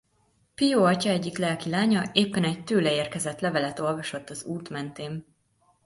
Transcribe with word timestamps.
Pio 0.55 0.85
atya 0.87 1.11
egyik 1.11 1.37
lelki 1.37 1.69
lánya 1.69 2.09
éppen 2.13 2.43
egy 2.43 2.63
tőle 2.63 2.91
érkezett 2.93 3.39
levelet 3.39 3.79
olvasott 3.79 4.29
az 4.29 4.43
út 4.45 4.69
mentén. 4.69 5.25